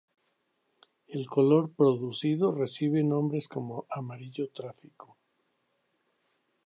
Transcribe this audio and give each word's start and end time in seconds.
El 1.05 1.27
color 1.27 1.71
producido 1.75 2.51
recibe 2.51 3.03
nombres 3.03 3.47
como 3.47 3.85
amarillo 3.91 4.49
tráfico. 4.49 5.15